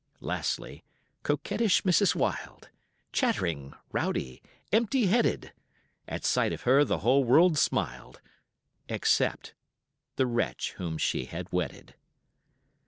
Lastly 0.19 0.83
coquettish 1.21 1.83
Mrs. 1.83 2.15
Wild, 2.15 2.71
Chattering, 3.13 3.75
rowdy, 3.91 4.41
empty 4.71 5.05
headed; 5.05 5.53
At 6.07 6.25
sight 6.25 6.51
of 6.51 6.63
her 6.63 6.83
the 6.83 6.97
whole 7.05 7.23
world 7.23 7.55
smiled, 7.55 8.19
Except 8.89 9.53
the 10.15 10.25
wretch 10.25 10.71
whom 10.77 10.97
she 10.97 11.25
had 11.25 11.51
wedded. 11.53 11.93